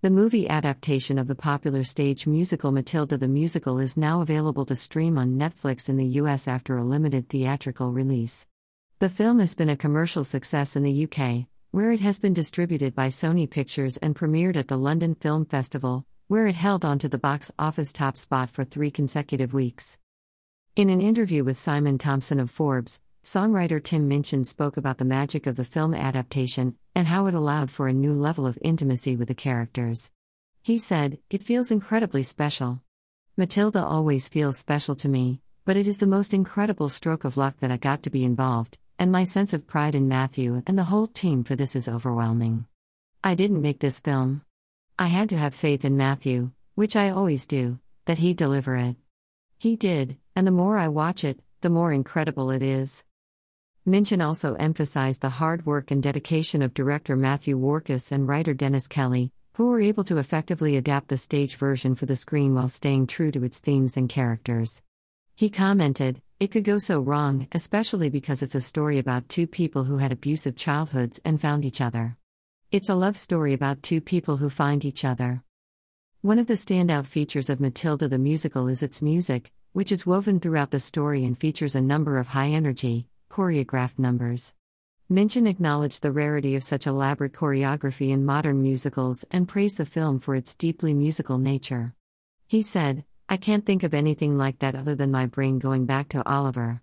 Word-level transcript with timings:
The 0.00 0.10
movie 0.10 0.48
adaptation 0.48 1.18
of 1.18 1.26
the 1.26 1.34
popular 1.34 1.82
stage 1.82 2.24
musical 2.24 2.70
Matilda 2.70 3.18
the 3.18 3.26
Musical 3.26 3.80
is 3.80 3.96
now 3.96 4.20
available 4.20 4.64
to 4.66 4.76
stream 4.76 5.18
on 5.18 5.34
Netflix 5.34 5.88
in 5.88 5.96
the 5.96 6.06
US 6.22 6.46
after 6.46 6.76
a 6.76 6.84
limited 6.84 7.28
theatrical 7.28 7.90
release. 7.90 8.46
The 9.00 9.08
film 9.08 9.40
has 9.40 9.56
been 9.56 9.68
a 9.68 9.76
commercial 9.76 10.22
success 10.22 10.76
in 10.76 10.84
the 10.84 11.08
UK, 11.08 11.46
where 11.72 11.90
it 11.90 11.98
has 11.98 12.20
been 12.20 12.32
distributed 12.32 12.94
by 12.94 13.08
Sony 13.08 13.50
Pictures 13.50 13.96
and 13.96 14.14
premiered 14.14 14.54
at 14.54 14.68
the 14.68 14.78
London 14.78 15.16
Film 15.16 15.44
Festival, 15.44 16.06
where 16.28 16.46
it 16.46 16.54
held 16.54 16.84
onto 16.84 17.08
the 17.08 17.18
box 17.18 17.50
office 17.58 17.92
top 17.92 18.16
spot 18.16 18.50
for 18.50 18.62
three 18.62 18.92
consecutive 18.92 19.52
weeks. 19.52 19.98
In 20.76 20.90
an 20.90 21.00
interview 21.00 21.42
with 21.42 21.58
Simon 21.58 21.98
Thompson 21.98 22.38
of 22.38 22.52
Forbes, 22.52 23.00
songwriter 23.28 23.82
Tim 23.82 24.08
Minchin 24.08 24.42
spoke 24.42 24.78
about 24.78 24.96
the 24.96 25.04
magic 25.04 25.46
of 25.46 25.56
the 25.56 25.62
film 25.62 25.92
adaptation 25.92 26.78
and 26.94 27.06
how 27.06 27.26
it 27.26 27.34
allowed 27.34 27.70
for 27.70 27.86
a 27.86 27.92
new 27.92 28.14
level 28.14 28.46
of 28.46 28.58
intimacy 28.62 29.16
with 29.16 29.28
the 29.28 29.34
characters. 29.34 30.10
He 30.62 30.78
said, 30.78 31.18
It 31.28 31.42
feels 31.42 31.70
incredibly 31.70 32.22
special. 32.22 32.80
Matilda 33.36 33.84
always 33.84 34.28
feels 34.28 34.56
special 34.56 34.96
to 34.96 35.10
me, 35.10 35.42
but 35.66 35.76
it 35.76 35.86
is 35.86 35.98
the 35.98 36.06
most 36.06 36.32
incredible 36.32 36.88
stroke 36.88 37.24
of 37.24 37.36
luck 37.36 37.58
that 37.60 37.70
I 37.70 37.76
got 37.76 38.02
to 38.04 38.10
be 38.10 38.24
involved, 38.24 38.78
and 38.98 39.12
my 39.12 39.24
sense 39.24 39.52
of 39.52 39.66
pride 39.66 39.94
in 39.94 40.08
Matthew 40.08 40.62
and 40.66 40.78
the 40.78 40.84
whole 40.84 41.06
team 41.06 41.44
for 41.44 41.54
this 41.54 41.76
is 41.76 41.86
overwhelming. 41.86 42.64
I 43.22 43.34
didn't 43.34 43.60
make 43.60 43.80
this 43.80 44.00
film. 44.00 44.40
I 44.98 45.08
had 45.08 45.28
to 45.28 45.36
have 45.36 45.54
faith 45.54 45.84
in 45.84 45.98
Matthew, 45.98 46.52
which 46.76 46.96
I 46.96 47.10
always 47.10 47.46
do, 47.46 47.78
that 48.06 48.20
he'd 48.20 48.38
deliver 48.38 48.74
it. 48.76 48.96
He 49.58 49.76
did, 49.76 50.16
and 50.34 50.46
the 50.46 50.50
more 50.62 50.78
I 50.78 50.88
watch 50.88 51.24
it, 51.24 51.40
the 51.60 51.68
more 51.68 51.92
incredible 51.92 52.50
it 52.50 52.62
is. 52.62 53.04
Minchin 53.88 54.20
also 54.20 54.52
emphasized 54.54 55.22
the 55.22 55.30
hard 55.30 55.64
work 55.64 55.90
and 55.90 56.02
dedication 56.02 56.60
of 56.60 56.74
director 56.74 57.16
Matthew 57.16 57.58
Warchus 57.58 58.12
and 58.12 58.28
writer 58.28 58.52
Dennis 58.52 58.86
Kelly, 58.86 59.32
who 59.54 59.68
were 59.68 59.80
able 59.80 60.04
to 60.04 60.18
effectively 60.18 60.76
adapt 60.76 61.08
the 61.08 61.16
stage 61.16 61.56
version 61.56 61.94
for 61.94 62.04
the 62.04 62.14
screen 62.14 62.54
while 62.54 62.68
staying 62.68 63.06
true 63.06 63.30
to 63.30 63.44
its 63.44 63.60
themes 63.60 63.96
and 63.96 64.06
characters. 64.06 64.82
He 65.34 65.48
commented, 65.48 66.20
It 66.38 66.48
could 66.48 66.64
go 66.64 66.76
so 66.76 67.00
wrong, 67.00 67.48
especially 67.52 68.10
because 68.10 68.42
it's 68.42 68.54
a 68.54 68.60
story 68.60 68.98
about 68.98 69.30
two 69.30 69.46
people 69.46 69.84
who 69.84 69.96
had 69.96 70.12
abusive 70.12 70.54
childhoods 70.54 71.18
and 71.24 71.40
found 71.40 71.64
each 71.64 71.80
other. 71.80 72.18
It's 72.70 72.90
a 72.90 72.94
love 72.94 73.16
story 73.16 73.54
about 73.54 73.82
two 73.82 74.02
people 74.02 74.36
who 74.36 74.50
find 74.50 74.84
each 74.84 75.02
other. 75.02 75.42
One 76.20 76.38
of 76.38 76.46
the 76.46 76.54
standout 76.54 77.06
features 77.06 77.48
of 77.48 77.58
Matilda 77.58 78.06
the 78.06 78.18
musical 78.18 78.68
is 78.68 78.82
its 78.82 79.00
music, 79.00 79.50
which 79.72 79.90
is 79.90 80.04
woven 80.04 80.40
throughout 80.40 80.72
the 80.72 80.78
story 80.78 81.24
and 81.24 81.38
features 81.38 81.74
a 81.74 81.80
number 81.80 82.18
of 82.18 82.28
high 82.28 82.48
energy, 82.48 83.08
choreographed 83.38 84.00
numbers. 84.00 84.52
Minchin 85.08 85.46
acknowledged 85.46 86.02
the 86.02 86.10
rarity 86.10 86.56
of 86.56 86.64
such 86.64 86.88
elaborate 86.88 87.32
choreography 87.32 88.10
in 88.10 88.24
modern 88.24 88.60
musicals 88.60 89.24
and 89.30 89.46
praised 89.46 89.76
the 89.76 89.86
film 89.86 90.18
for 90.18 90.34
its 90.34 90.56
deeply 90.56 90.92
musical 90.92 91.38
nature. 91.38 91.94
He 92.48 92.62
said, 92.62 93.04
I 93.28 93.36
can't 93.36 93.64
think 93.64 93.84
of 93.84 93.94
anything 93.94 94.36
like 94.36 94.58
that 94.58 94.74
other 94.74 94.96
than 94.96 95.12
my 95.12 95.26
brain 95.26 95.60
going 95.60 95.86
back 95.86 96.08
to 96.08 96.28
Oliver. 96.28 96.82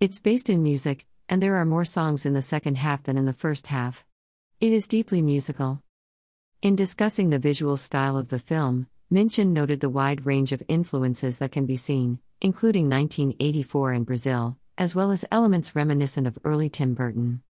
It's 0.00 0.18
based 0.18 0.50
in 0.50 0.60
music, 0.60 1.06
and 1.28 1.40
there 1.40 1.54
are 1.54 1.64
more 1.64 1.84
songs 1.84 2.26
in 2.26 2.32
the 2.32 2.42
second 2.42 2.78
half 2.78 3.04
than 3.04 3.16
in 3.16 3.24
the 3.24 3.32
first 3.32 3.68
half. 3.68 4.04
It 4.58 4.72
is 4.72 4.88
deeply 4.88 5.22
musical. 5.22 5.84
In 6.62 6.74
discussing 6.74 7.30
the 7.30 7.38
visual 7.38 7.76
style 7.76 8.16
of 8.16 8.26
the 8.26 8.40
film, 8.40 8.88
Minchin 9.08 9.52
noted 9.52 9.78
the 9.78 9.88
wide 9.88 10.26
range 10.26 10.50
of 10.50 10.64
influences 10.66 11.38
that 11.38 11.52
can 11.52 11.64
be 11.64 11.76
seen, 11.76 12.18
including 12.40 12.90
1984 12.90 13.92
and 13.92 14.04
Brazil, 14.04 14.58
as 14.82 14.96
well 14.96 15.12
as 15.12 15.24
elements 15.30 15.76
reminiscent 15.76 16.26
of 16.26 16.36
early 16.42 16.68
Tim 16.68 16.92
Burton. 16.92 17.40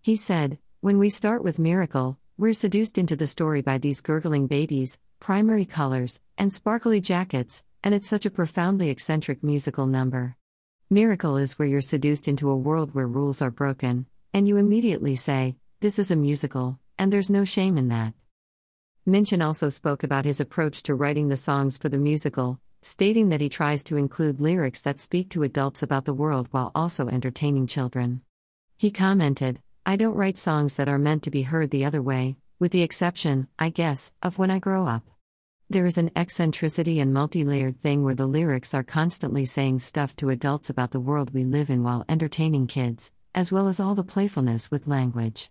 He 0.00 0.16
said, 0.16 0.58
When 0.80 0.96
we 0.96 1.10
start 1.10 1.44
with 1.44 1.58
Miracle, 1.58 2.18
we're 2.38 2.54
seduced 2.54 2.96
into 2.96 3.14
the 3.14 3.26
story 3.26 3.60
by 3.60 3.76
these 3.76 4.00
gurgling 4.00 4.46
babies, 4.46 4.98
primary 5.20 5.66
colors, 5.66 6.22
and 6.38 6.50
sparkly 6.50 7.02
jackets, 7.02 7.62
and 7.84 7.94
it's 7.94 8.08
such 8.08 8.24
a 8.24 8.30
profoundly 8.30 8.88
eccentric 8.88 9.44
musical 9.44 9.86
number. 9.86 10.34
Miracle 10.88 11.36
is 11.36 11.58
where 11.58 11.68
you're 11.68 11.82
seduced 11.82 12.26
into 12.26 12.48
a 12.48 12.56
world 12.56 12.94
where 12.94 13.06
rules 13.06 13.42
are 13.42 13.50
broken, 13.50 14.06
and 14.32 14.48
you 14.48 14.56
immediately 14.56 15.14
say, 15.14 15.56
This 15.80 15.98
is 15.98 16.10
a 16.10 16.16
musical, 16.16 16.78
and 16.98 17.12
there's 17.12 17.28
no 17.28 17.44
shame 17.44 17.76
in 17.76 17.88
that. 17.88 18.14
Minchin 19.04 19.42
also 19.42 19.68
spoke 19.68 20.02
about 20.02 20.24
his 20.24 20.40
approach 20.40 20.82
to 20.84 20.94
writing 20.94 21.28
the 21.28 21.36
songs 21.36 21.76
for 21.76 21.90
the 21.90 21.98
musical, 21.98 22.60
stating 22.82 23.28
that 23.28 23.40
he 23.40 23.48
tries 23.48 23.84
to 23.84 23.96
include 23.96 24.40
lyrics 24.40 24.80
that 24.80 25.00
speak 25.00 25.28
to 25.30 25.42
adults 25.42 25.82
about 25.82 26.04
the 26.04 26.14
world 26.14 26.48
while 26.50 26.70
also 26.74 27.08
entertaining 27.08 27.66
children. 27.66 28.22
He 28.76 28.90
commented, 28.90 29.60
I 29.84 29.96
don't 29.96 30.16
write 30.16 30.38
songs 30.38 30.76
that 30.76 30.88
are 30.88 30.98
meant 30.98 31.22
to 31.24 31.30
be 31.30 31.42
heard 31.42 31.70
the 31.70 31.84
other 31.84 32.02
way, 32.02 32.36
with 32.58 32.72
the 32.72 32.82
exception, 32.82 33.48
I 33.58 33.70
guess, 33.70 34.12
of 34.22 34.38
when 34.38 34.50
I 34.50 34.58
grow 34.58 34.86
up. 34.86 35.04
There 35.70 35.86
is 35.86 35.98
an 35.98 36.10
eccentricity 36.16 36.98
and 36.98 37.12
multi 37.12 37.44
layered 37.44 37.80
thing 37.80 38.02
where 38.02 38.14
the 38.14 38.26
lyrics 38.26 38.72
are 38.72 38.82
constantly 38.82 39.44
saying 39.44 39.80
stuff 39.80 40.16
to 40.16 40.30
adults 40.30 40.70
about 40.70 40.92
the 40.92 41.00
world 41.00 41.34
we 41.34 41.44
live 41.44 41.70
in 41.70 41.82
while 41.82 42.04
entertaining 42.08 42.66
kids, 42.66 43.12
as 43.34 43.52
well 43.52 43.68
as 43.68 43.78
all 43.78 43.94
the 43.94 44.02
playfulness 44.04 44.70
with 44.70 44.86
language. 44.86 45.50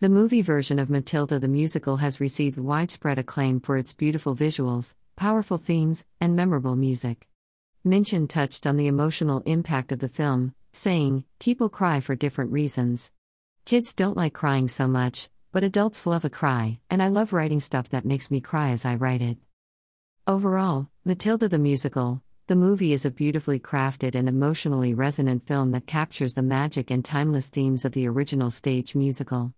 The 0.00 0.08
movie 0.08 0.42
version 0.42 0.78
of 0.78 0.90
Matilda 0.90 1.38
the 1.38 1.48
Musical 1.48 1.98
has 1.98 2.20
received 2.20 2.58
widespread 2.58 3.18
acclaim 3.18 3.60
for 3.60 3.76
its 3.76 3.94
beautiful 3.94 4.34
visuals, 4.34 4.94
powerful 5.18 5.58
themes, 5.58 6.04
and 6.20 6.36
memorable 6.36 6.76
music. 6.76 7.26
Minchin 7.82 8.28
touched 8.28 8.68
on 8.68 8.76
the 8.76 8.86
emotional 8.86 9.40
impact 9.46 9.90
of 9.90 9.98
the 9.98 10.08
film, 10.08 10.54
saying, 10.72 11.24
People 11.40 11.68
cry 11.68 11.98
for 11.98 12.14
different 12.14 12.52
reasons. 12.52 13.10
Kids 13.64 13.94
don't 13.94 14.16
like 14.16 14.32
crying 14.32 14.68
so 14.68 14.86
much, 14.86 15.28
but 15.50 15.64
adults 15.64 16.06
love 16.06 16.24
a 16.24 16.30
cry, 16.30 16.78
and 16.88 17.02
I 17.02 17.08
love 17.08 17.32
writing 17.32 17.58
stuff 17.58 17.88
that 17.88 18.04
makes 18.04 18.30
me 18.30 18.40
cry 18.40 18.70
as 18.70 18.84
I 18.84 18.94
write 18.94 19.20
it. 19.20 19.38
Overall, 20.28 20.88
Matilda 21.04 21.48
the 21.48 21.58
Musical, 21.58 22.22
the 22.46 22.54
movie 22.54 22.92
is 22.92 23.04
a 23.04 23.10
beautifully 23.10 23.58
crafted 23.58 24.14
and 24.14 24.28
emotionally 24.28 24.94
resonant 24.94 25.48
film 25.48 25.72
that 25.72 25.88
captures 25.88 26.34
the 26.34 26.42
magic 26.42 26.92
and 26.92 27.04
timeless 27.04 27.48
themes 27.48 27.84
of 27.84 27.90
the 27.90 28.06
original 28.06 28.52
stage 28.52 28.94
musical. 28.94 29.52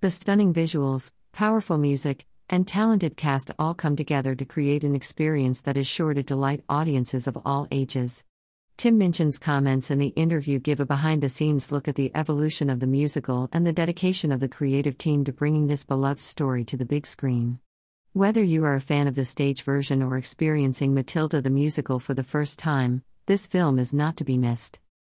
The 0.00 0.10
stunning 0.10 0.54
visuals, 0.54 1.12
powerful 1.32 1.76
music, 1.76 2.24
and 2.50 2.66
talented 2.66 3.16
cast 3.16 3.50
all 3.58 3.74
come 3.74 3.96
together 3.96 4.34
to 4.34 4.44
create 4.44 4.84
an 4.84 4.94
experience 4.94 5.60
that 5.62 5.76
is 5.76 5.86
sure 5.86 6.14
to 6.14 6.22
delight 6.22 6.64
audiences 6.68 7.26
of 7.26 7.38
all 7.44 7.68
ages. 7.70 8.24
Tim 8.76 8.98
Minchin's 8.98 9.38
comments 9.38 9.90
in 9.90 9.98
the 9.98 10.08
interview 10.08 10.58
give 10.58 10.80
a 10.80 10.86
behind 10.86 11.22
the 11.22 11.28
scenes 11.28 11.70
look 11.70 11.86
at 11.86 11.94
the 11.94 12.10
evolution 12.14 12.68
of 12.68 12.80
the 12.80 12.86
musical 12.86 13.48
and 13.52 13.66
the 13.66 13.72
dedication 13.72 14.32
of 14.32 14.40
the 14.40 14.48
creative 14.48 14.98
team 14.98 15.24
to 15.24 15.32
bringing 15.32 15.68
this 15.68 15.84
beloved 15.84 16.20
story 16.20 16.64
to 16.64 16.76
the 16.76 16.84
big 16.84 17.06
screen. 17.06 17.60
Whether 18.12 18.42
you 18.42 18.64
are 18.64 18.74
a 18.74 18.80
fan 18.80 19.06
of 19.06 19.14
the 19.14 19.24
stage 19.24 19.62
version 19.62 20.02
or 20.02 20.18
experiencing 20.18 20.92
Matilda 20.92 21.40
the 21.40 21.48
musical 21.48 21.98
for 21.98 22.12
the 22.12 22.22
first 22.22 22.58
time, 22.58 23.04
this 23.26 23.46
film 23.46 23.78
is 23.78 23.94
not 23.94 24.16
to 24.16 24.24
be 24.24 24.36
missed. 24.36 24.80